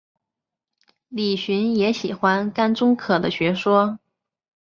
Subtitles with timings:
[1.09, 3.99] 李寻也喜欢甘忠可的学说。